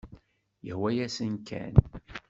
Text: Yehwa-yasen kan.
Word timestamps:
Yehwa-yasen 0.67 1.35
kan. 1.47 1.73